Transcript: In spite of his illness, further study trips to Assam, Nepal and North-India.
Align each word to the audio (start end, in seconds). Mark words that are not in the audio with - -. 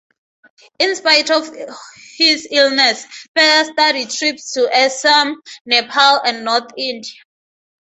In 0.79 0.95
spite 0.95 1.29
of 1.29 1.47
his 2.17 2.47
illness, 2.49 3.05
further 3.35 3.71
study 3.71 4.07
trips 4.07 4.51
to 4.53 4.67
Assam, 4.75 5.39
Nepal 5.67 6.21
and 6.25 6.43
North-India. 6.43 7.07